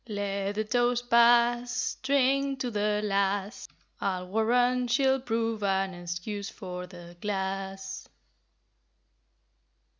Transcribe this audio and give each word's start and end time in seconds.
Let 0.09 0.53
the 0.55 0.63
toast 0.63 1.11
pass, 1.11 1.95
Drink 2.01 2.59
to 2.61 2.71
the 2.71 3.01
lass, 3.03 3.67
I'll 3.99 4.29
warrant 4.29 4.89
she'll 4.89 5.19
prove 5.19 5.61
an 5.61 5.93
excuse 5.93 6.49
for 6.49 6.87
the 6.87 7.15
glass.'" 7.21 8.09